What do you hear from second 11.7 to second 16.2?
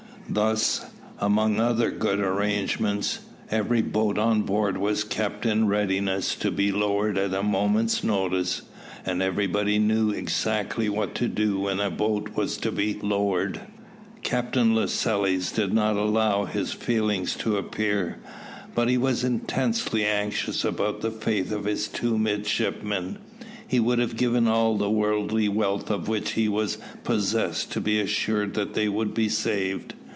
a boat was to be lowered. Captain Lascelles did not